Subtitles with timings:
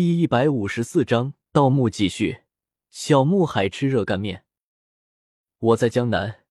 [0.00, 2.44] 第一百五十四章盗墓继续。
[2.90, 4.46] 小木海吃热干面。
[5.58, 6.46] 我在江南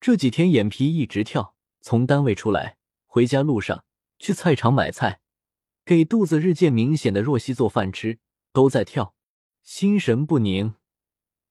[0.00, 3.84] 这几天眼皮一直跳，从单位出来，回家路上
[4.18, 5.20] 去菜场买菜，
[5.84, 8.18] 给肚子日渐明显的若曦做饭吃，
[8.54, 9.14] 都在跳，
[9.62, 10.74] 心神不宁。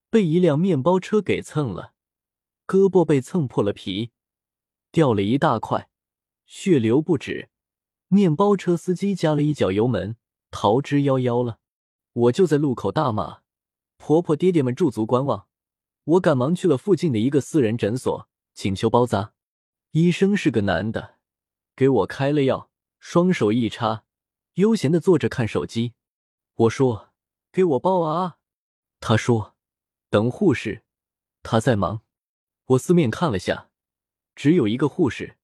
[0.09, 1.93] 被一辆面包车给蹭了，
[2.65, 4.09] 胳膊被蹭破了皮，
[4.91, 5.91] 掉了一大块，
[6.47, 7.49] 血流不止。
[8.07, 10.17] 面包车司机加了一脚油门。
[10.55, 11.59] 逃之夭夭了，
[12.13, 13.41] 我就在路口大骂，
[13.97, 15.49] 婆婆爹爹们驻足观望。
[16.05, 19.33] 我赶忙去了附近的一个私人诊所，请求包扎。
[19.91, 21.15] 医生是个男的，
[21.75, 24.05] 给我开了药，双手一插，
[24.53, 25.93] 悠闲的坐着看手机。
[26.55, 27.09] 我说
[27.51, 28.37] ：“给我包啊！”
[29.01, 29.55] 他说
[30.09, 30.85] ：“等护士，
[31.43, 31.99] 他在忙。”
[32.67, 33.69] 我四面看了下，
[34.33, 35.35] 只有一个护士，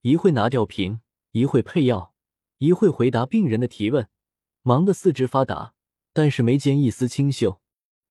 [0.00, 2.12] 一会拿吊瓶，一会配药，
[2.58, 4.08] 一会回答病人的提问。
[4.62, 5.74] 忙得四肢发达，
[6.12, 7.60] 但是眉间一丝清秀。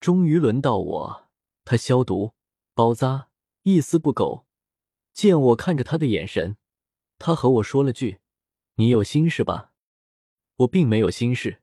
[0.00, 1.28] 终于轮到我，
[1.64, 2.32] 他消毒、
[2.74, 3.28] 包扎，
[3.64, 4.46] 一丝不苟。
[5.12, 6.56] 见我看着他的眼神，
[7.18, 8.20] 他和我说了句
[8.76, 9.72] ：“你有心事吧？”
[10.56, 11.60] 我并没有心事，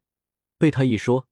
[0.60, 1.28] 被他一说，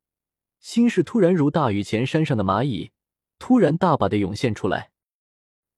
[0.59, 2.91] 心事突然如大雨前山上的蚂蚁，
[3.37, 4.91] 突然大把的涌现出来。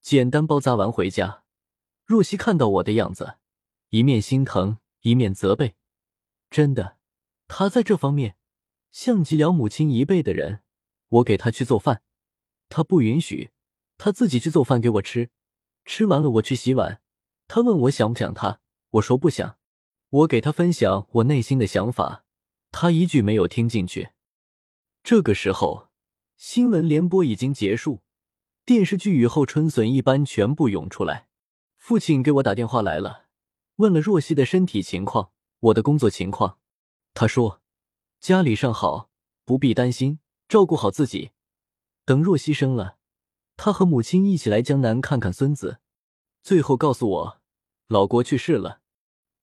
[0.01, 1.43] 简单包扎完回家，
[2.05, 3.37] 若曦看到我的样子，
[3.89, 5.75] 一面心疼，一面责备
[6.49, 6.95] ：“真的。”
[7.47, 8.35] 他在这方面
[8.91, 10.61] 像极了母亲一辈的人。
[11.09, 12.01] 我给他去做饭，
[12.67, 13.51] 他不允许，
[13.97, 15.29] 他自己去做饭给我吃。
[15.85, 17.01] 吃完了，我去洗碗。
[17.47, 18.59] 他问我想不想他，
[18.91, 19.57] 我说不想。
[20.09, 22.25] 我给他分享我内心的想法，
[22.71, 24.09] 他一句没有听进去。
[25.01, 25.87] 这个时候，
[26.35, 28.01] 新闻联播已经结束，
[28.65, 31.29] 电视剧雨后春笋一般全部涌出来。
[31.77, 33.27] 父亲给我打电话来了，
[33.77, 36.59] 问了若曦的身体情况，我的工作情况。
[37.19, 37.63] 他说
[38.21, 39.09] ：“家里尚好，
[39.43, 41.31] 不必担心，照顾好自己。
[42.05, 42.99] 等若曦生了，
[43.55, 45.79] 他和母亲一起来江南看看孙子。”
[46.43, 47.41] 最后告诉我，
[47.87, 48.81] 老国去世了。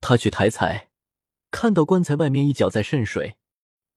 [0.00, 0.92] 他去抬财，
[1.50, 3.38] 看到棺材外面一脚在渗水，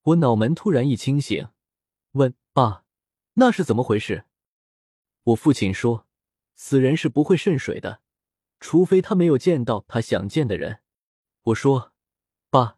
[0.01, 1.49] 我脑门突然一清醒，
[2.13, 2.83] 问爸
[3.37, 4.25] ：“那是怎么回事？”
[5.21, 6.07] 我父亲说
[6.57, 8.01] ：“死人是不会渗水的，
[8.59, 10.79] 除非他没有见到他想见的人。”
[11.53, 11.93] 我说
[12.49, 12.76] ：“爸。”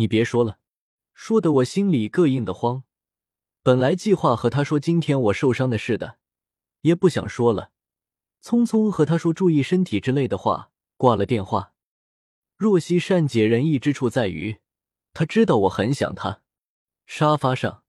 [0.00, 0.58] 你别说了，
[1.12, 2.84] 说的我心里膈应的慌。
[3.62, 6.16] 本来计划和他说今天我受伤的事的，
[6.80, 7.70] 也不想说了，
[8.42, 11.74] 匆匆和他说注意身体之类的话，挂了电话。
[12.56, 14.60] 若曦善解人意之处在于，
[15.12, 16.40] 她知道我很想她。
[17.04, 17.82] 沙发上，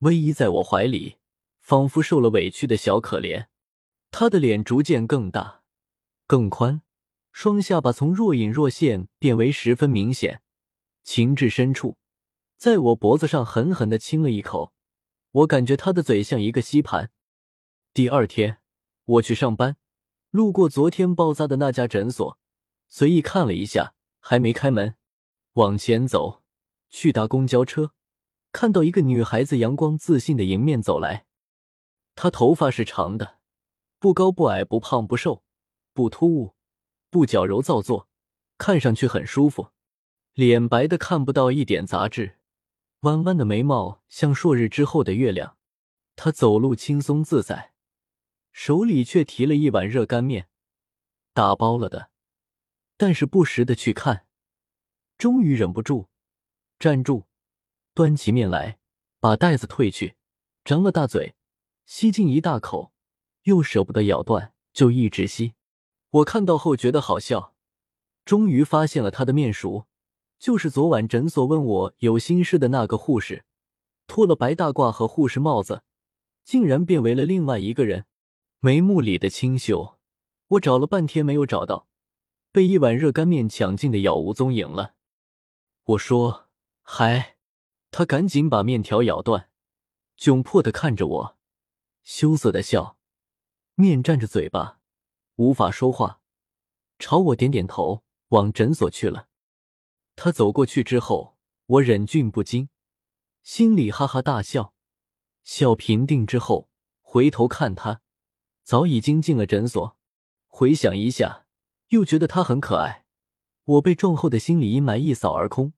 [0.00, 1.18] 偎依在我怀里，
[1.60, 3.46] 仿佛受了委屈的小可怜。
[4.10, 5.62] 她的脸逐渐更大、
[6.26, 6.82] 更宽，
[7.30, 10.40] 双下巴从若隐若现变为十分明显。
[11.04, 11.98] 情至深处，
[12.56, 14.72] 在我脖子上狠狠的亲了一口，
[15.30, 17.12] 我感觉他的嘴像一个吸盘。
[17.92, 18.58] 第二天，
[19.04, 19.76] 我去上班，
[20.30, 22.38] 路过昨天包扎的那家诊所，
[22.88, 24.96] 随意看了一下，还没开门。
[25.52, 26.42] 往前走，
[26.88, 27.92] 去搭公交车，
[28.50, 31.26] 看到一个女孩子阳光自信的迎面走来。
[32.16, 33.38] 她头发是长的，
[33.98, 35.44] 不高不矮，不胖不瘦，
[35.92, 36.54] 不突兀，
[37.10, 38.08] 不矫揉造作，
[38.56, 39.73] 看上去很舒服。
[40.34, 42.38] 脸白的看不到一点杂质，
[43.02, 45.56] 弯弯的眉毛像朔日之后的月亮。
[46.16, 47.72] 他走路轻松自在，
[48.50, 50.48] 手里却提了一碗热干面，
[51.32, 52.10] 打包了的。
[52.96, 54.26] 但是不时的去看，
[55.16, 56.08] 终于忍不住
[56.80, 57.26] 站住，
[57.94, 58.80] 端起面来，
[59.20, 60.16] 把袋子退去，
[60.64, 61.36] 张了大嘴，
[61.86, 62.92] 吸进一大口，
[63.44, 65.54] 又舍不得咬断，就一直吸。
[66.10, 67.54] 我看到后觉得好笑，
[68.24, 69.86] 终于发现了他的面熟。
[70.44, 73.46] 就是昨晚诊所问我有心事的那个护士，
[74.06, 75.82] 脱了白大褂和护士帽子，
[76.44, 78.04] 竟然变为了另外一个人。
[78.60, 79.96] 眉目里的清秀，
[80.48, 81.88] 我找了半天没有找到，
[82.52, 84.92] 被一碗热干面抢尽的杳无踪影了。
[85.84, 86.50] 我说
[86.84, 87.36] ：“还！”
[87.90, 89.48] 他赶紧把面条咬断，
[90.18, 91.38] 窘迫的看着我，
[92.02, 92.98] 羞涩的笑，
[93.76, 94.78] 面占着嘴巴，
[95.36, 96.20] 无法说话，
[96.98, 99.28] 朝我点点头，往诊所去了。
[100.16, 102.68] 他走过去之后，我忍俊不禁，
[103.42, 104.74] 心里哈哈大笑。
[105.42, 106.68] 笑平定之后，
[107.02, 108.00] 回头看他，
[108.62, 109.96] 早已经进了诊所。
[110.46, 111.46] 回想一下，
[111.88, 113.04] 又觉得他很可爱。
[113.64, 115.72] 我被撞后的心理阴霾一扫而空，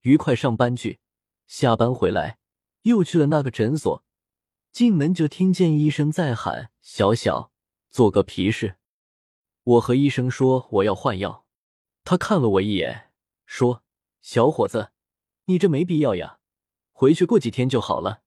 [0.00, 1.00] 愉快上班去。
[1.46, 2.38] 下班回来，
[2.82, 4.04] 又去了那个诊所。
[4.72, 7.52] 进门就听见医生在喊：“小小，
[7.90, 8.76] 做个皮试。”
[9.64, 11.44] 我和医生说我要换药。
[12.04, 13.11] 他看了我一眼，
[13.52, 13.82] 说。
[14.22, 14.92] 小伙子，
[15.44, 16.38] 你这没必要呀，
[16.92, 18.22] 回去过几天就好了。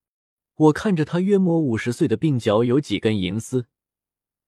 [0.55, 3.67] 我看着他约莫五十岁的鬓角有几根银丝，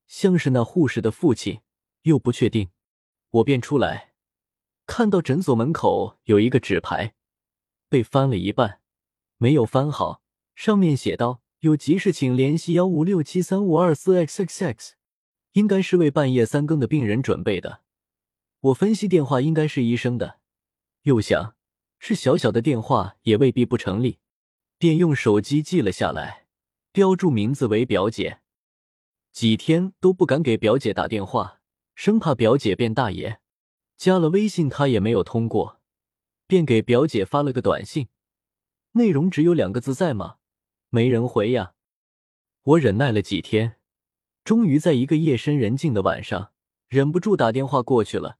[0.05, 1.61] 像是那护士的父亲，
[2.01, 2.69] 又不确定，
[3.31, 4.13] 我便出来，
[4.85, 7.15] 看到诊所门口有一个纸牌，
[7.89, 8.81] 被翻了一半，
[9.37, 10.21] 没有翻好，
[10.53, 14.91] 上面写道：“有急事请联系幺五六七三五二四 xxx。”
[15.53, 17.81] 应该是为半夜三更的病人准备的。
[18.59, 20.36] 我分析电话应该是医生的，
[21.07, 21.55] 又想
[21.99, 24.19] 是小小的电话也未必不成立。
[24.77, 26.47] 便用手机记了下来，
[26.91, 28.41] 标注名字为表姐。
[29.31, 31.61] 几天都不敢给表姐打电话，
[31.95, 33.39] 生怕表姐变大爷。
[33.95, 35.79] 加了微信，她也没有通过，
[36.45, 38.09] 便给表姐发了个短信，
[38.91, 40.35] 内容只有两个字：在吗？
[40.89, 41.73] 没人回呀。
[42.63, 43.77] 我忍耐了几天，
[44.43, 46.51] 终于在一个夜深人静的晚上，
[46.89, 48.37] 忍不住打电话过去了。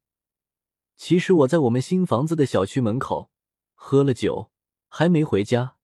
[0.98, 3.32] 其实我在我们新房子的小区门口
[3.76, 4.52] 喝了酒，
[4.90, 5.76] 还没回家。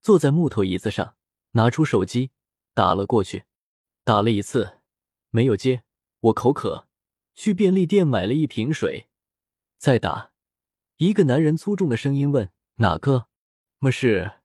[0.00, 1.16] 坐在木头椅子上，
[1.52, 2.30] 拿出手机
[2.74, 3.44] 打了过去，
[4.04, 4.78] 打了一次
[5.30, 5.82] 没有接。
[6.20, 6.86] 我口渴，
[7.34, 9.08] 去便利店买了一瓶水，
[9.76, 10.32] 再打。
[10.96, 13.28] 一个男人粗重的声音问：“哪个？
[13.78, 14.40] 么事？”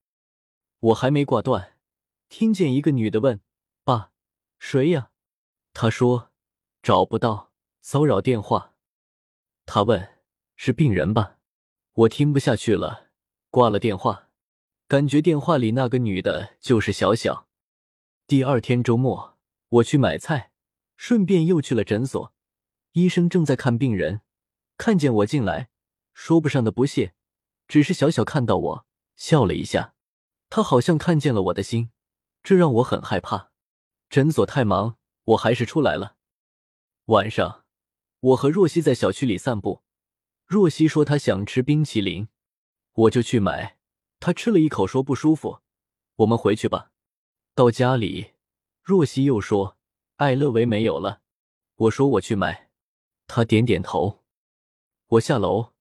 [0.80, 1.78] 我还没挂断，
[2.30, 3.42] 听见一个女的问
[3.84, 4.12] ：“爸，
[4.60, 5.12] 谁呀？”
[5.74, 6.32] 他说
[6.84, 8.76] ：“找不到，骚扰电话。”
[9.66, 10.13] 他问
[10.56, 11.38] ：“是病人吧？”
[11.94, 13.10] 我听不下去了，
[13.50, 14.30] 挂了电话。
[14.88, 17.48] 感觉电话里那个女的就是小小。
[18.26, 19.38] 第二天周末，
[19.70, 20.52] 我去买菜，
[20.98, 22.34] 顺便又去了诊所。
[22.94, 24.22] 医生正在看病人，
[24.78, 25.70] 看见我进来，
[26.14, 27.14] 说不上的不屑，
[27.68, 28.86] 只是小小看到我
[29.16, 29.94] 笑了一下。
[30.50, 31.92] 他好像看见了我的心，
[32.44, 33.52] 这让我很害怕。
[34.10, 36.18] 诊所太忙，我还是出来了。
[37.06, 37.66] 晚上，
[38.20, 39.84] 我和若曦在小区里散步。
[40.54, 42.28] 若曦说她想吃冰淇淋，
[42.94, 43.80] 我就去买。
[44.20, 45.62] 她吃了一口，说不舒服，
[46.18, 46.92] 我们回去吧。
[47.56, 48.34] 到家里，
[48.84, 49.80] 若曦又说
[50.18, 51.24] 艾乐维没有了。
[51.76, 52.70] 我说我去买，
[53.26, 54.22] 他点点头。
[55.08, 55.74] 我下楼，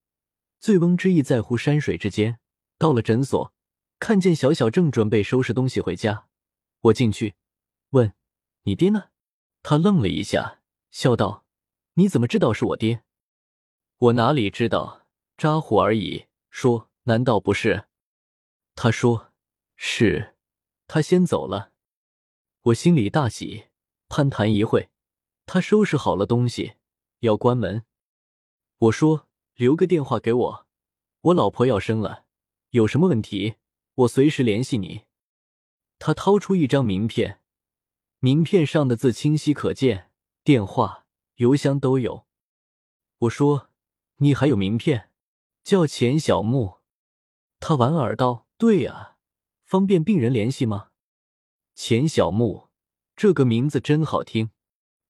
[0.58, 2.38] 醉翁之意在乎山水之间。
[2.78, 3.52] 到了诊所，
[3.98, 6.28] 看见小小正准备收拾东西回家，
[6.80, 7.34] 我进去
[7.90, 8.14] 问
[8.64, 9.10] ：“你爹呢？”
[9.62, 10.60] 他愣了一下，
[10.90, 11.44] 笑道
[11.94, 13.04] ：“你怎么知道是我爹？”
[14.02, 15.06] 我哪里知道，
[15.36, 16.26] 扎呼而已。
[16.50, 17.86] 说：“难道不是？”
[18.74, 19.32] 他说
[19.76, 20.34] ：“是，
[20.88, 21.70] 他先走了。”
[22.62, 23.66] 我心里大喜，
[24.08, 24.90] 攀谈一会，
[25.46, 26.74] 他收拾好了东西
[27.20, 27.84] 要关门。
[28.78, 30.66] 我说：“留个电话给我，
[31.20, 32.24] 我老婆要生了，
[32.70, 33.54] 有什么问题
[33.94, 35.02] 我随时联系你。”
[36.00, 37.40] 他掏出一张名片，
[38.18, 40.10] 名片上的字清晰可见，
[40.42, 41.06] 电话、
[41.36, 42.26] 邮箱都有。
[43.18, 43.70] 我说
[44.22, 45.10] ：“你还有名片？
[45.64, 46.78] 叫钱小木。”
[47.58, 48.46] 他莞尔道。
[48.56, 49.16] 对呀，
[49.64, 50.90] 方便病人联系吗？
[51.74, 52.68] 钱小木，
[53.16, 54.50] 这个名字真好听。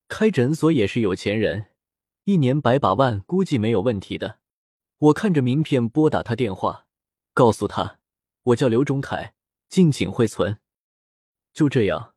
[0.09, 1.67] 开诊所也是有钱人，
[2.25, 4.39] 一年百把万，估计没有问题的。
[4.97, 6.87] 我看着名片拨打他电话，
[7.35, 7.99] 告诉他
[8.45, 9.35] 我叫刘忠凯，
[9.69, 10.59] 敬请惠存。
[11.53, 12.15] 就这样，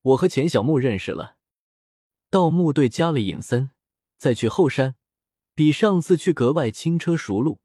[0.00, 1.36] 我和钱小木认识了。
[2.30, 3.72] 盗墓队加了尹森，
[4.16, 4.96] 再去后山，
[5.58, 7.58] 比上次去格外轻车熟路，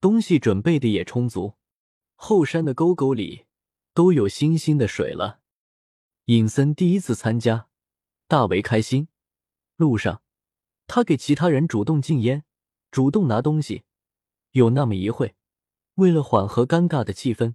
[0.00, 1.54] 东西准备的也充足。
[2.16, 3.44] 后山的沟沟里
[3.94, 5.38] 都有新鲜的水了。
[6.24, 7.68] 尹森第一次参加，
[8.26, 9.06] 大为开心。
[9.76, 10.20] 路上，
[10.88, 12.42] 他给其他人主动禁烟，
[12.90, 13.84] 主动拿东西。
[14.50, 15.36] 有那么一会，
[15.94, 17.54] 为了缓和尴尬的气氛，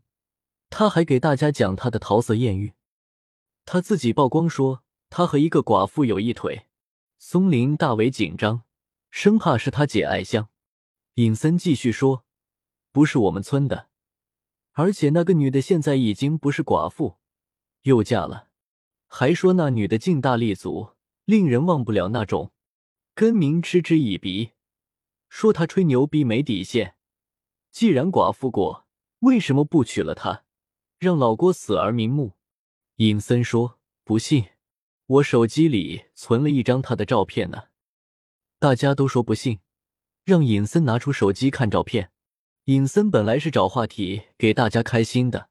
[0.69, 2.71] 他还给大家讲他的桃色艳遇。
[3.65, 6.67] 他自己曝光说他和一个寡妇有一腿。
[7.19, 8.63] 松林大为紧张，
[9.15, 10.49] 生怕是他姐爱香。
[11.13, 12.25] 尹森继续说
[12.91, 13.89] ：“不是我们村的。”
[14.73, 17.17] 而且那个女的现在已经不是寡妇，
[17.83, 18.49] 又嫁了，
[19.07, 20.93] 还说那女的劲大力足，
[21.25, 22.53] 令人忘不了那种。
[23.13, 24.53] 根明嗤之以鼻，
[25.29, 26.95] 说他吹牛逼没底线。
[27.71, 28.87] 既然寡妇过，
[29.19, 30.43] 为什么不娶了她，
[30.97, 32.33] 让老郭死而瞑目？
[32.95, 34.47] 尹森说：“不信，
[35.05, 37.65] 我手机里存了一张她的照片呢。”
[38.63, 39.59] 大家都说不信，
[40.23, 42.11] 让尹森拿出手机看照片。
[42.63, 45.49] 尹森本来是找话题给大家开心的，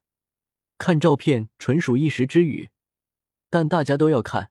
[0.79, 2.71] 看照片纯属一时之语，
[3.51, 4.49] 但大家都要看，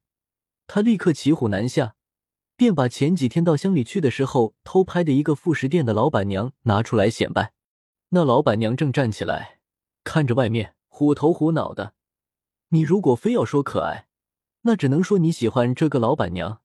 [0.68, 1.96] 他立刻骑虎难下，
[2.54, 7.52] 便把前几天到乡里去的时候偷拍的一个副食店的老板娘拿出来显摆。
[8.10, 9.58] 那老板娘正站起来，
[10.04, 11.94] 看着外面，虎头虎脑的。
[12.68, 14.06] 你如果非要说可爱，
[14.60, 16.60] 那只能说你喜欢这个老板娘；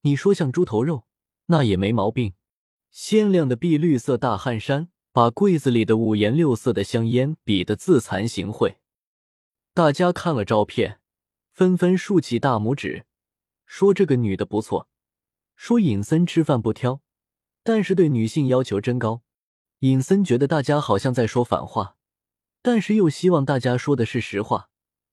[0.00, 1.04] 你说像猪头肉，
[1.52, 2.34] 那也没毛病。
[2.90, 4.88] 鲜亮的碧绿色大汗衫。
[5.14, 8.76] 把柜子里的五颜六色的香烟比得自惭形秽。
[9.74, 11.00] 大家看了照片，
[11.52, 13.04] 纷纷竖起大拇指，
[13.66, 14.88] 说这个女的不错，
[15.54, 17.02] 说尹森吃饭不挑，
[17.62, 19.20] 但是对女性要求真高。
[19.80, 21.96] 尹森觉得大家好像在说反话，
[22.62, 24.70] 但是又希望大家说的是实话。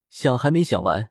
[0.08, 1.10] 想还没想完，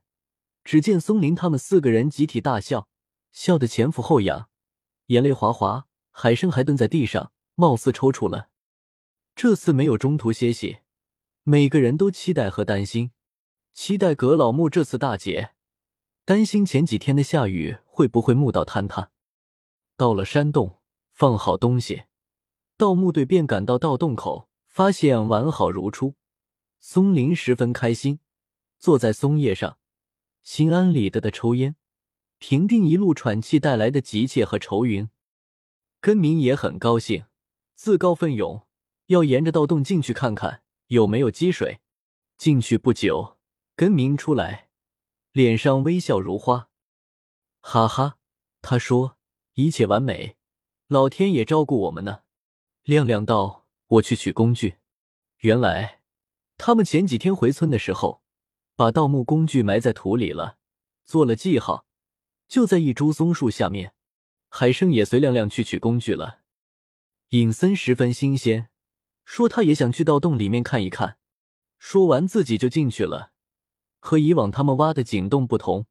[0.64, 2.90] 只见松林他们四个人集体大笑，
[3.32, 4.49] 笑得前俯后仰，
[5.10, 5.86] 眼泪哗哗。
[6.12, 8.50] 海生还蹲在地上，貌似抽搐了。
[9.36, 10.80] 这次没有中途歇息，
[11.44, 13.12] 每个人都期待和担心，
[13.74, 15.52] 期待葛老木这次大捷，
[16.26, 19.12] 担心前几天的下雨会不会木道坍塌。
[19.96, 20.82] 到了山洞，
[21.14, 22.04] 放好东西，
[22.76, 26.16] 盗墓队便赶到盗洞口，发现完好如初。
[26.82, 28.20] 松林十分开心，
[28.78, 29.78] 坐在松叶上，
[30.44, 31.78] 心安理得的抽烟，
[32.40, 35.10] 平定一路喘气带来的急切和愁云。
[36.02, 37.26] 根明也很高兴，
[37.76, 38.66] 自告奋勇
[39.08, 41.82] 要沿着盗洞进去看看有没有积水。
[42.38, 43.38] 进去不久，
[43.76, 44.70] 根明出来，
[45.34, 46.70] 脸上微笑如花，
[47.60, 48.18] 哈哈，
[48.62, 49.18] 他说
[49.56, 50.38] 一切完美，
[50.88, 52.22] 老天也照顾我们呢。
[52.84, 54.78] 亮亮道：“我去取工具。”
[55.40, 56.00] 原来
[56.58, 58.22] 他们前几天回村的时候，
[58.78, 60.58] 把盗墓工具埋在土里了，
[61.04, 61.86] 做了记号，
[62.50, 63.94] 就在一株松树下面。
[64.50, 66.40] 海生也随亮亮去取工具了。
[67.30, 68.70] 尹森十分新鲜，
[69.24, 71.20] 说他也想去盗洞里面看一看。
[71.78, 73.32] 说完自己就进去了。
[74.00, 75.86] 和以往他们挖的井洞不同，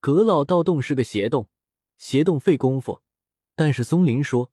[0.00, 1.48] 阁老盗洞是个斜洞，
[1.98, 3.02] 斜洞费功夫。
[3.54, 4.50] 但是松林说，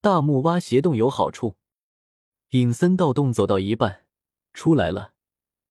[0.00, 1.56] 大木挖斜洞有好处。
[2.50, 4.06] 尹森盗洞走到一半，
[4.52, 5.14] 出来了。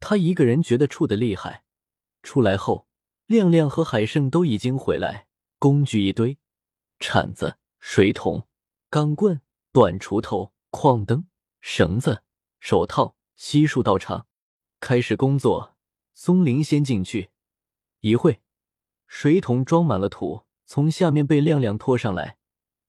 [0.02, 1.64] 他一个人觉得怵的厉害。
[2.22, 2.88] 出来后，
[3.34, 5.26] 亮亮和海胜都已经回来，
[5.58, 6.38] 工具一堆。
[7.00, 8.48] 铲子、水桶、
[8.92, 11.26] 钢棍、短锄头、矿灯、
[11.60, 12.22] 绳子、
[12.60, 14.28] 手套、悉数到场，
[14.80, 15.76] 开始工作。
[16.14, 17.32] 松林先进去，
[18.02, 18.40] 一会，
[19.08, 22.38] 水桶装满了土，从下面被亮亮拖上来。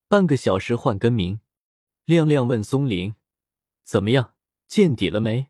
[0.08, 1.40] 半个小时换根名。
[2.04, 3.14] 亮亮问松林
[3.82, 4.34] ：“怎么样，
[4.68, 5.48] 见底了没？”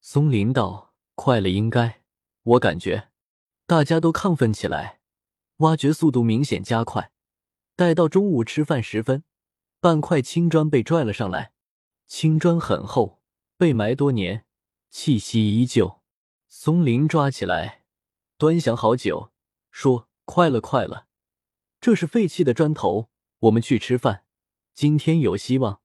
[0.00, 2.02] 松林道：“快了，应该。
[2.44, 3.08] 我感觉，
[3.68, 4.98] 大家都亢奋起来，
[5.58, 7.12] 挖掘速度明显加快。”
[7.76, 9.24] 待到中午吃饭时分，
[9.78, 11.52] 半块青砖被拽了上来。
[12.06, 13.20] 青砖很厚，
[13.58, 14.46] 被埋多年，
[14.88, 16.00] 气息依旧。
[16.48, 17.84] 松林抓起来，
[18.38, 19.32] 端详好久，
[19.70, 21.06] 说：“快了，快了，
[21.78, 23.10] 这是废弃的砖头。
[23.40, 24.24] 我们去吃饭，
[24.72, 25.82] 今天有希望。”